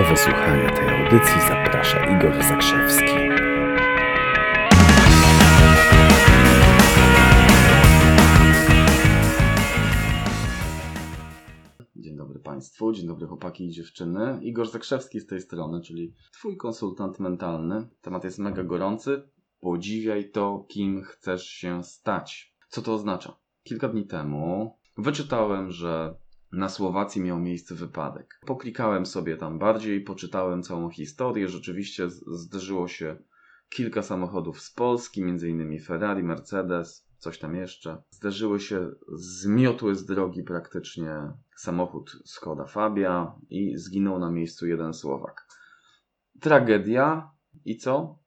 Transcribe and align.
Do 0.00 0.06
wysłuchania 0.06 0.70
tej 0.70 0.88
audycji 0.88 1.40
zaprasza 1.48 2.16
Igor 2.16 2.42
Zakrzewski. 2.44 3.04
Dzień 11.96 12.16
dobry 12.16 12.38
Państwu, 12.38 12.92
dzień 12.92 13.06
dobry 13.06 13.26
chłopaki 13.26 13.66
i 13.66 13.70
dziewczyny. 13.70 14.38
Igor 14.42 14.70
Zakrzewski 14.70 15.20
z 15.20 15.26
tej 15.26 15.40
strony, 15.40 15.80
czyli 15.80 16.14
Twój 16.32 16.56
konsultant 16.56 17.20
mentalny. 17.20 17.88
Temat 18.00 18.24
jest 18.24 18.38
mega 18.38 18.64
gorący. 18.64 19.22
Podziwiaj 19.60 20.30
to, 20.30 20.66
kim 20.68 21.02
chcesz 21.02 21.46
się 21.46 21.84
stać. 21.84 22.56
Co 22.68 22.82
to 22.82 22.94
oznacza? 22.94 23.36
Kilka 23.62 23.88
dni 23.88 24.06
temu 24.06 24.76
wyczytałem, 24.98 25.70
że 25.70 26.14
na 26.52 26.68
Słowacji 26.68 27.22
miał 27.22 27.38
miejsce 27.38 27.74
wypadek. 27.74 28.40
Poklikałem 28.46 29.06
sobie 29.06 29.36
tam 29.36 29.58
bardziej, 29.58 30.00
poczytałem 30.00 30.62
całą 30.62 30.90
historię. 30.90 31.48
Rzeczywiście 31.48 32.10
z- 32.10 32.24
zdarzyło 32.26 32.88
się 32.88 33.16
kilka 33.68 34.02
samochodów 34.02 34.60
z 34.60 34.70
Polski, 34.72 35.22
m.in. 35.22 35.80
Ferrari, 35.80 36.22
Mercedes, 36.22 37.06
coś 37.18 37.38
tam 37.38 37.54
jeszcze. 37.54 38.02
Zdarzyły 38.10 38.60
się, 38.60 38.90
zmiotły 39.12 39.94
z 39.94 40.04
drogi 40.06 40.42
praktycznie 40.42 41.32
samochód 41.56 42.16
Skoda 42.24 42.64
Fabia 42.64 43.34
i 43.50 43.76
zginął 43.78 44.18
na 44.18 44.30
miejscu 44.30 44.66
jeden 44.66 44.94
Słowak. 44.94 45.46
Tragedia 46.40 47.30
i 47.64 47.76
co? 47.76 48.18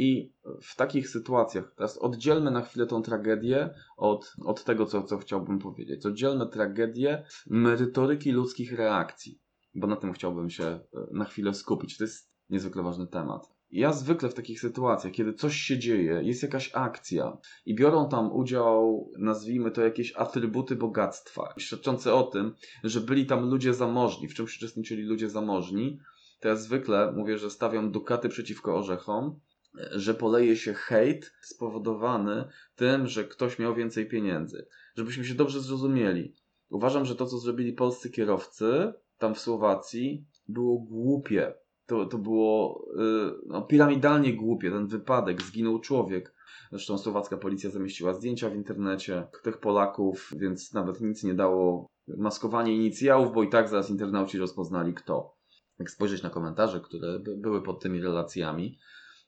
I 0.00 0.32
w 0.62 0.76
takich 0.76 1.08
sytuacjach, 1.08 1.72
teraz 1.76 1.98
oddzielmy 1.98 2.50
na 2.50 2.62
chwilę 2.62 2.86
tą 2.86 3.02
tragedię 3.02 3.70
od, 3.96 4.34
od 4.44 4.64
tego, 4.64 4.86
co, 4.86 5.02
co 5.02 5.18
chciałbym 5.18 5.58
powiedzieć. 5.58 6.06
Oddzielmy 6.06 6.46
tragedię 6.46 7.24
merytoryki 7.46 8.32
ludzkich 8.32 8.72
reakcji, 8.72 9.40
bo 9.74 9.86
na 9.86 9.96
tym 9.96 10.12
chciałbym 10.12 10.50
się 10.50 10.64
e, 10.64 10.80
na 11.12 11.24
chwilę 11.24 11.54
skupić. 11.54 11.98
To 11.98 12.04
jest 12.04 12.30
niezwykle 12.50 12.82
ważny 12.82 13.06
temat. 13.06 13.48
Ja 13.70 13.92
zwykle 13.92 14.28
w 14.28 14.34
takich 14.34 14.60
sytuacjach, 14.60 15.12
kiedy 15.12 15.34
coś 15.34 15.56
się 15.56 15.78
dzieje, 15.78 16.20
jest 16.22 16.42
jakaś 16.42 16.70
akcja 16.74 17.38
i 17.66 17.74
biorą 17.74 18.08
tam 18.08 18.32
udział, 18.32 19.10
nazwijmy 19.18 19.70
to 19.70 19.82
jakieś 19.82 20.12
atrybuty 20.16 20.76
bogactwa, 20.76 21.54
świadczące 21.58 22.14
o 22.14 22.22
tym, 22.22 22.54
że 22.84 23.00
byli 23.00 23.26
tam 23.26 23.50
ludzie 23.50 23.74
zamożni, 23.74 24.28
w 24.28 24.34
czymś 24.34 24.56
uczestniczyli 24.56 25.02
ludzie 25.02 25.30
zamożni, 25.30 25.98
to 26.40 26.48
ja 26.48 26.56
zwykle 26.56 27.12
mówię, 27.16 27.38
że 27.38 27.50
stawiam 27.50 27.92
dukaty 27.92 28.28
przeciwko 28.28 28.76
orzechom, 28.76 29.40
że 29.90 30.14
poleje 30.14 30.56
się 30.56 30.74
hejt 30.74 31.32
spowodowany 31.42 32.44
tym, 32.74 33.06
że 33.06 33.24
ktoś 33.24 33.58
miał 33.58 33.74
więcej 33.74 34.08
pieniędzy. 34.08 34.66
Żebyśmy 34.96 35.24
się 35.24 35.34
dobrze 35.34 35.60
zrozumieli. 35.60 36.34
Uważam, 36.70 37.04
że 37.04 37.16
to, 37.16 37.26
co 37.26 37.38
zrobili 37.38 37.72
polscy 37.72 38.10
kierowcy 38.10 38.92
tam 39.18 39.34
w 39.34 39.40
Słowacji, 39.40 40.26
było 40.48 40.78
głupie. 40.78 41.54
To, 41.86 42.06
to 42.06 42.18
było 42.18 42.84
yy, 42.96 43.34
no, 43.46 43.62
piramidalnie 43.62 44.36
głupie. 44.36 44.70
Ten 44.70 44.86
wypadek, 44.86 45.42
zginął 45.42 45.80
człowiek. 45.80 46.34
Zresztą 46.70 46.98
słowacka 46.98 47.36
policja 47.36 47.70
zamieściła 47.70 48.14
zdjęcia 48.14 48.50
w 48.50 48.54
internecie 48.54 49.26
tych 49.42 49.58
Polaków, 49.58 50.32
więc 50.36 50.74
nawet 50.74 51.00
nic 51.00 51.24
nie 51.24 51.34
dało 51.34 51.86
maskowanie 52.08 52.74
inicjałów, 52.74 53.32
bo 53.32 53.42
i 53.42 53.48
tak 53.48 53.68
zaraz 53.68 53.90
internauci 53.90 54.38
rozpoznali 54.38 54.94
kto. 54.94 55.36
Jak 55.78 55.90
spojrzeć 55.90 56.22
na 56.22 56.30
komentarze, 56.30 56.80
które 56.80 57.18
by- 57.18 57.36
były 57.36 57.62
pod 57.62 57.82
tymi 57.82 58.00
relacjami, 58.00 58.78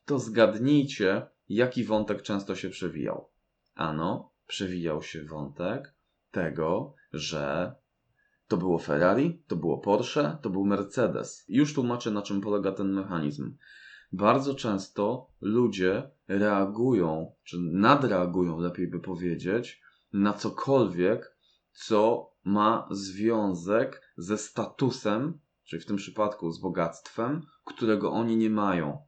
to 0.04 0.18
zgadnijcie, 0.18 1.26
jaki 1.48 1.84
wątek 1.84 2.22
często 2.22 2.54
się 2.54 2.70
przewijał. 2.70 3.28
Ano, 3.74 4.32
przewijał 4.46 5.02
się 5.02 5.24
wątek 5.24 5.94
tego, 6.30 6.94
że 7.12 7.74
to 8.48 8.56
było 8.56 8.78
Ferrari, 8.78 9.42
to 9.46 9.56
było 9.56 9.78
Porsche, 9.78 10.38
to 10.42 10.50
był 10.50 10.64
Mercedes. 10.64 11.44
Już 11.48 11.74
tłumaczę, 11.74 12.10
na 12.10 12.22
czym 12.22 12.40
polega 12.40 12.72
ten 12.72 12.92
mechanizm. 12.92 13.56
Bardzo 14.12 14.54
często 14.54 15.30
ludzie 15.40 16.10
reagują, 16.28 17.32
czy 17.44 17.56
nadreagują, 17.60 18.58
lepiej 18.58 18.86
by 18.86 19.00
powiedzieć, 19.00 19.82
na 20.12 20.32
cokolwiek, 20.32 21.36
co 21.72 22.32
ma 22.44 22.88
związek 22.90 24.02
ze 24.16 24.38
statusem, 24.38 25.38
czyli 25.64 25.82
w 25.82 25.86
tym 25.86 25.96
przypadku 25.96 26.50
z 26.50 26.60
bogactwem, 26.60 27.42
którego 27.64 28.12
oni 28.12 28.36
nie 28.36 28.50
mają. 28.50 28.98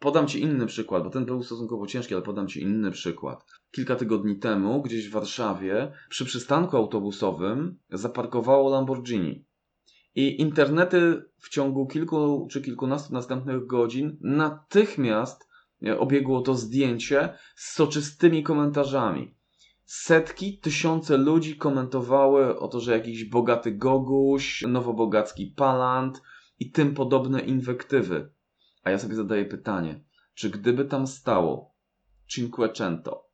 Podam 0.00 0.26
Ci 0.26 0.40
inny 0.40 0.66
przykład, 0.66 1.04
bo 1.04 1.10
ten 1.10 1.24
był 1.24 1.42
stosunkowo 1.42 1.86
ciężki, 1.86 2.14
ale 2.14 2.22
podam 2.22 2.48
Ci 2.48 2.62
inny 2.62 2.90
przykład. 2.90 3.44
Kilka 3.70 3.96
tygodni 3.96 4.38
temu, 4.38 4.82
gdzieś 4.82 5.08
w 5.08 5.12
Warszawie, 5.12 5.92
przy 6.08 6.24
przystanku 6.24 6.76
autobusowym 6.76 7.78
zaparkowało 7.90 8.70
Lamborghini. 8.70 9.44
I 10.14 10.40
internety 10.40 11.22
w 11.38 11.48
ciągu 11.48 11.86
kilku 11.86 12.48
czy 12.50 12.62
kilkunastu 12.62 13.14
następnych 13.14 13.66
godzin 13.66 14.16
natychmiast 14.20 15.48
e, 15.86 15.98
obiegło 15.98 16.40
to 16.40 16.54
zdjęcie 16.54 17.34
z 17.56 17.74
soczystymi 17.74 18.42
komentarzami. 18.42 19.34
Setki, 19.84 20.58
tysiące 20.58 21.16
ludzi 21.16 21.56
komentowały 21.56 22.58
o 22.58 22.68
to, 22.68 22.80
że 22.80 22.92
jakiś 22.92 23.24
bogaty 23.24 23.72
goguś, 23.72 24.62
nowobogacki 24.68 25.46
palant 25.46 26.22
i 26.58 26.70
tym 26.70 26.94
podobne 26.94 27.40
inwektywy. 27.40 28.30
A 28.90 28.92
ja 28.92 28.98
sobie 28.98 29.14
zadaję 29.14 29.44
pytanie, 29.44 30.04
czy 30.34 30.50
gdyby 30.50 30.84
tam 30.84 31.06
stało 31.06 31.74
Cinquecento 32.26 33.28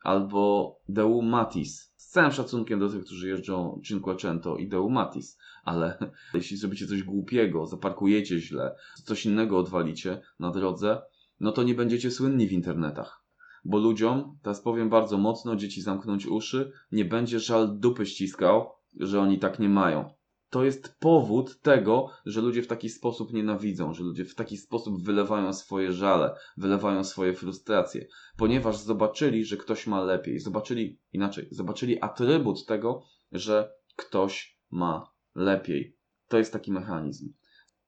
albo 0.00 0.76
Deu 0.88 1.22
Matis, 1.22 1.92
z 1.96 2.08
całym 2.08 2.32
szacunkiem 2.32 2.80
do 2.80 2.88
tych, 2.88 3.04
którzy 3.04 3.28
jeżdżą 3.28 3.80
Cinquecento 3.84 4.56
i 4.56 4.68
Deu 4.68 4.90
Matis, 4.90 5.38
ale 5.64 5.98
jeśli 6.34 6.56
zrobicie 6.56 6.86
coś 6.86 7.02
głupiego, 7.02 7.66
zaparkujecie 7.66 8.38
źle, 8.38 8.76
coś 9.04 9.26
innego 9.26 9.58
odwalicie 9.58 10.20
na 10.40 10.50
drodze, 10.50 11.02
no 11.40 11.52
to 11.52 11.62
nie 11.62 11.74
będziecie 11.74 12.10
słynni 12.10 12.48
w 12.48 12.52
internetach. 12.52 13.24
Bo 13.64 13.78
ludziom, 13.78 14.38
teraz 14.42 14.60
powiem 14.60 14.90
bardzo 14.90 15.18
mocno, 15.18 15.56
dzieci 15.56 15.82
zamknąć 15.82 16.26
uszy, 16.26 16.72
nie 16.92 17.04
będzie 17.04 17.40
żal 17.40 17.78
dupy 17.78 18.06
ściskał, 18.06 18.70
że 19.00 19.20
oni 19.20 19.38
tak 19.38 19.58
nie 19.58 19.68
mają. 19.68 20.14
To 20.54 20.64
jest 20.64 20.98
powód 20.98 21.60
tego, 21.60 22.10
że 22.26 22.40
ludzie 22.40 22.62
w 22.62 22.66
taki 22.66 22.88
sposób 22.88 23.32
nienawidzą, 23.32 23.94
że 23.94 24.04
ludzie 24.04 24.24
w 24.24 24.34
taki 24.34 24.56
sposób 24.56 25.02
wylewają 25.02 25.52
swoje 25.52 25.92
żale, 25.92 26.34
wylewają 26.56 27.04
swoje 27.04 27.34
frustracje, 27.34 28.06
ponieważ 28.36 28.76
zobaczyli, 28.76 29.44
że 29.44 29.56
ktoś 29.56 29.86
ma 29.86 30.04
lepiej, 30.04 30.40
zobaczyli 30.40 31.00
inaczej, 31.12 31.48
zobaczyli 31.50 32.00
atrybut 32.00 32.66
tego, 32.66 33.02
że 33.32 33.74
ktoś 33.96 34.60
ma 34.70 35.12
lepiej. 35.34 35.98
To 36.28 36.38
jest 36.38 36.52
taki 36.52 36.72
mechanizm. 36.72 37.32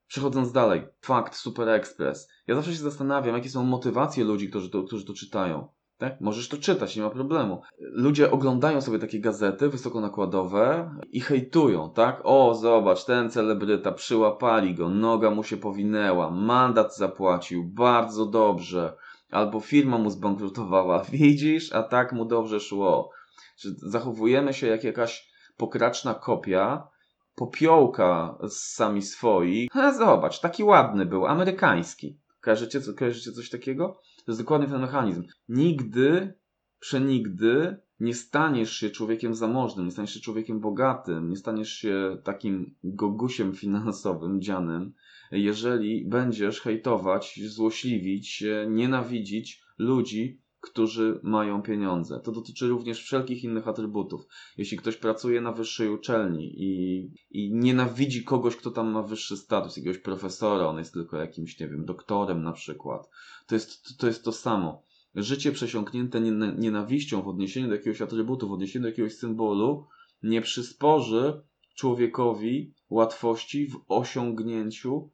Przechodząc 0.07 0.51
dalej, 0.51 0.87
fakt 1.01 1.35
Super 1.35 1.69
Express. 1.69 2.27
Ja 2.47 2.55
zawsze 2.55 2.71
się 2.71 2.79
zastanawiam, 2.79 3.35
jakie 3.35 3.49
są 3.49 3.63
motywacje 3.63 4.23
ludzi, 4.23 4.49
którzy 4.49 4.69
to, 4.69 4.83
którzy 4.83 5.05
to 5.05 5.13
czytają. 5.13 5.67
Tak? 5.97 6.21
Możesz 6.21 6.49
to 6.49 6.57
czytać, 6.57 6.95
nie 6.95 7.03
ma 7.03 7.09
problemu. 7.09 7.61
Ludzie 7.79 8.31
oglądają 8.31 8.81
sobie 8.81 8.99
takie 8.99 9.19
gazety 9.19 9.69
wysokonakładowe 9.69 10.91
i 11.11 11.19
hejtują, 11.19 11.91
tak? 11.93 12.21
O, 12.23 12.55
zobacz, 12.55 13.05
ten 13.05 13.31
celebryta, 13.31 13.91
przyłapali 13.91 14.75
go, 14.75 14.89
noga 14.89 15.29
mu 15.29 15.43
się 15.43 15.57
powinęła, 15.57 16.31
mandat 16.31 16.97
zapłacił, 16.97 17.63
bardzo 17.63 18.25
dobrze. 18.25 18.93
Albo 19.31 19.59
firma 19.59 19.97
mu 19.97 20.09
zbankrutowała, 20.09 21.03
widzisz, 21.11 21.73
a 21.73 21.83
tak 21.83 22.13
mu 22.13 22.25
dobrze 22.25 22.59
szło. 22.59 23.11
Czy 23.59 23.75
zachowujemy 23.77 24.53
się 24.53 24.67
jak 24.67 24.83
jakaś 24.83 25.31
pokraczna 25.57 26.13
kopia, 26.13 26.87
popiołka 27.35 28.37
z 28.49 28.75
sami 28.75 29.01
swoi. 29.01 29.69
Ha, 29.73 29.93
zobacz, 29.93 30.39
taki 30.39 30.63
ładny 30.63 31.05
był, 31.05 31.25
amerykański. 31.25 32.19
Kojarzycie, 32.41 32.79
kojarzycie 32.97 33.31
coś 33.31 33.49
takiego? 33.49 34.01
To 34.27 34.31
jest 34.31 34.41
dokładnie 34.41 34.67
ten 34.67 34.81
mechanizm. 34.81 35.23
Nigdy, 35.49 36.33
przenigdy 36.79 37.77
nie 37.99 38.13
staniesz 38.13 38.73
się 38.73 38.89
człowiekiem 38.89 39.35
zamożnym, 39.35 39.85
nie 39.85 39.91
staniesz 39.91 40.13
się 40.13 40.19
człowiekiem 40.19 40.59
bogatym, 40.59 41.29
nie 41.29 41.35
staniesz 41.35 41.73
się 41.73 42.17
takim 42.23 42.75
gogusiem 42.83 43.53
finansowym, 43.53 44.41
dzianym, 44.41 44.93
jeżeli 45.31 46.07
będziesz 46.07 46.61
hejtować, 46.61 47.39
złośliwić, 47.45 48.43
nienawidzić 48.69 49.63
ludzi, 49.77 50.41
którzy 50.69 51.19
mają 51.23 51.61
pieniądze. 51.61 52.19
To 52.19 52.31
dotyczy 52.31 52.67
również 52.67 53.03
wszelkich 53.03 53.43
innych 53.43 53.67
atrybutów. 53.67 54.27
Jeśli 54.57 54.77
ktoś 54.77 54.97
pracuje 54.97 55.41
na 55.41 55.51
wyższej 55.51 55.89
uczelni 55.89 56.53
i, 56.57 57.01
i 57.31 57.53
nienawidzi 57.53 58.23
kogoś, 58.23 58.55
kto 58.55 58.71
tam 58.71 58.91
ma 58.91 59.03
wyższy 59.03 59.37
status, 59.37 59.77
jakiegoś 59.77 59.97
profesora, 59.97 60.67
on 60.67 60.77
jest 60.77 60.93
tylko 60.93 61.17
jakimś, 61.17 61.59
nie 61.59 61.67
wiem, 61.67 61.85
doktorem 61.85 62.43
na 62.43 62.51
przykład, 62.51 63.09
to 63.47 63.55
jest 63.55 63.97
to, 63.97 64.07
jest 64.07 64.23
to 64.23 64.31
samo. 64.31 64.83
Życie 65.15 65.51
przesiąknięte 65.51 66.21
niena- 66.21 66.55
nienawiścią 66.57 67.21
w 67.21 67.27
odniesieniu 67.27 67.67
do 67.67 67.75
jakiegoś 67.75 68.01
atrybutu, 68.01 68.47
w 68.47 68.51
odniesieniu 68.51 68.83
do 68.83 68.89
jakiegoś 68.89 69.13
symbolu, 69.13 69.87
nie 70.23 70.41
przysporzy 70.41 71.41
człowiekowi 71.75 72.73
łatwości 72.89 73.67
w 73.67 73.79
osiągnięciu 73.87 75.09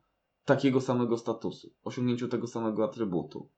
takiego 0.46 0.82
samego 0.82 1.18
statusu, 1.18 1.74
osiągnięciu 1.84 2.28
tego 2.28 2.48
samego 2.48 2.84
atrybutu. 2.84 3.50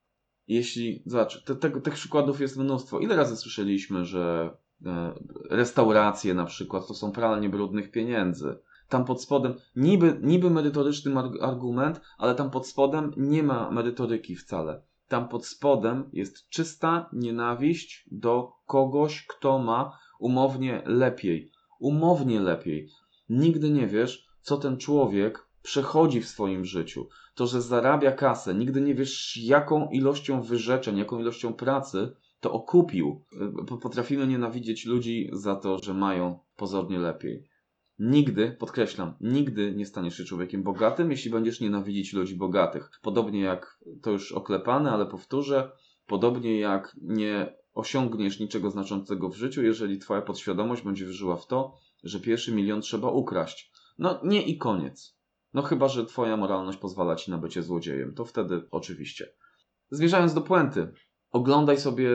Jeśli, 0.47 1.03
zobacz, 1.06 1.44
te, 1.44 1.56
te, 1.56 1.81
tych 1.81 1.94
przykładów 1.94 2.42
jest 2.42 2.57
mnóstwo. 2.57 3.00
Ile 3.00 3.15
razy 3.15 3.38
słyszeliśmy, 3.38 4.06
że 4.06 4.50
e, 4.86 5.13
restauracje 5.50 6.33
na 6.33 6.45
przykład 6.45 6.88
to 6.88 6.94
są 6.94 7.12
pralnie 7.12 7.50
brudnych 7.50 7.92
pieniędzy? 7.92 8.57
Tam 8.89 9.06
pod 9.06 9.21
spodem, 9.21 9.56
niby, 9.75 10.19
niby 10.21 10.50
merytoryczny 10.50 11.13
argument, 11.42 12.01
ale 12.18 12.36
tam 12.36 12.51
pod 12.51 12.68
spodem 12.68 13.12
nie 13.18 13.44
ma 13.44 13.71
merytoryki 13.71 14.36
wcale. 14.36 14.81
Tam 15.07 15.27
pod 15.27 15.45
spodem 15.45 16.09
jest 16.13 16.50
czysta 16.50 17.09
nienawiść 17.13 18.09
do 18.12 18.51
kogoś, 18.65 19.25
kto 19.27 19.59
ma 19.59 19.98
umownie 20.19 20.83
lepiej. 20.86 21.51
Umownie 21.80 22.39
lepiej. 22.39 22.89
Nigdy 23.30 23.69
nie 23.69 23.88
wiesz, 23.88 24.27
co 24.41 24.57
ten 24.57 24.77
człowiek 24.77 25.48
przechodzi 25.65 26.21
w 26.21 26.27
swoim 26.27 26.65
życiu. 26.65 27.07
To, 27.35 27.47
że 27.47 27.62
zarabia 27.62 28.12
kasę, 28.12 28.56
nigdy 28.56 28.81
nie 28.81 28.95
wiesz, 28.95 29.38
jaką 29.38 29.89
ilością 29.89 30.41
wyrzeczeń, 30.41 30.97
jaką 30.97 31.19
ilością 31.19 31.53
pracy 31.53 32.15
to 32.39 32.51
okupił. 32.51 33.21
Y, 33.73 33.77
Potrafimy 33.81 34.27
nienawidzieć 34.27 34.85
ludzi 34.85 35.29
za 35.33 35.56
to, 35.56 35.83
że 35.83 35.94
mają 35.94 36.39
pozornie 36.56 37.00
lepiej. 37.00 37.50
Nigdy, 38.00 38.56
podkreślam, 38.59 39.13
nigdy 39.21 39.73
nie 39.75 39.85
staniesz 39.85 40.17
się 40.17 40.23
człowiekiem 40.23 40.63
bogatym, 40.63 41.12
jeśli 41.12 41.31
będziesz 41.31 41.62
nienawidzić 41.62 42.13
ludzi 42.13 42.35
bogatych. 42.35 42.91
Podobnie 43.01 43.39
jak 43.39 43.79
to 44.01 44.12
już 44.12 44.31
oklepane, 44.31 44.91
ale 44.91 45.06
powtórzę, 45.06 45.71
podobnie 46.07 46.59
jak 46.59 46.95
nie 47.01 47.56
osiągniesz 47.73 48.39
niczego 48.39 48.69
znaczącego 48.69 49.29
w 49.29 49.35
życiu, 49.35 49.63
jeżeli 49.63 50.00
twoja 50.00 50.21
podświadomość 50.21 50.81
będzie 50.81 51.06
wierzyła 51.06 51.35
w 51.38 51.47
to, 51.47 51.75
że 52.03 52.19
pierwszy 52.19 52.56
milion 52.56 52.81
trzeba 52.81 53.12
ukraść. 53.12 53.71
No 53.97 54.19
nie 54.23 54.41
i 54.41 54.57
koniec. 54.57 55.14
No 55.56 55.62
chyba, 55.62 55.88
że 55.88 56.06
twoja 56.06 56.38
moralność 56.38 56.78
pozwala 56.78 57.16
ci 57.16 57.31
na 57.31 57.38
bycie 57.38 57.63
złodziejem. 57.63 58.13
To 58.13 58.25
wtedy 58.25 58.62
oczywiście. 58.72 59.34
Zmierzając 59.90 60.34
do 60.34 60.42
puenty. 60.42 60.92
Oglądaj 61.31 61.78
sobie 61.78 62.10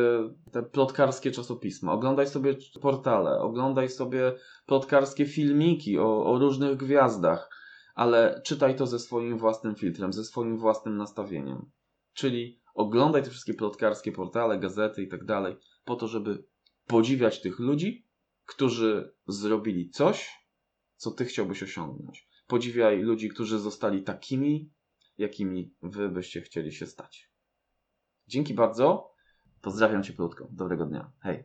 te 0.52 0.62
plotkarskie 0.62 1.30
czasopisma, 1.30 1.92
oglądaj 1.92 2.26
sobie 2.26 2.54
portale, 2.80 3.38
oglądaj 3.38 3.88
sobie 3.88 4.34
plotkarskie 4.66 5.26
filmiki 5.26 5.98
o, 5.98 6.24
o 6.24 6.38
różnych 6.38 6.76
gwiazdach, 6.76 7.50
ale 7.94 8.40
czytaj 8.44 8.76
to 8.76 8.86
ze 8.86 8.98
swoim 8.98 9.38
własnym 9.38 9.74
filtrem, 9.74 10.12
ze 10.12 10.24
swoim 10.24 10.58
własnym 10.58 10.96
nastawieniem. 10.96 11.70
Czyli 12.14 12.60
oglądaj 12.74 13.22
te 13.22 13.30
wszystkie 13.30 13.54
plotkarskie 13.54 14.12
portale, 14.12 14.58
gazety 14.58 15.02
i 15.02 15.08
tak 15.08 15.24
dalej, 15.24 15.56
po 15.84 15.96
to, 15.96 16.08
żeby 16.08 16.44
podziwiać 16.86 17.42
tych 17.42 17.58
ludzi, 17.58 18.06
którzy 18.46 19.14
zrobili 19.26 19.90
coś, 19.90 20.30
co 20.96 21.10
ty 21.10 21.24
chciałbyś 21.24 21.62
osiągnąć. 21.62 22.29
Podziwiaj 22.50 23.02
ludzi, 23.02 23.28
którzy 23.28 23.58
zostali 23.58 24.02
takimi, 24.02 24.70
jakimi 25.18 25.74
wy 25.82 26.08
byście 26.08 26.40
chcieli 26.40 26.72
się 26.72 26.86
stać. 26.86 27.30
Dzięki 28.26 28.54
bardzo. 28.54 29.14
Pozdrawiam 29.60 30.02
cię 30.02 30.12
krótko. 30.12 30.48
Dobrego 30.50 30.86
dnia. 30.86 31.12
Hej. 31.20 31.44